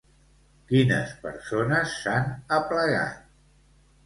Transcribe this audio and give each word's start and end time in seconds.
Quines 0.71 1.11
persones 1.25 1.93
s'han 1.99 2.27
aplegat? 2.59 3.23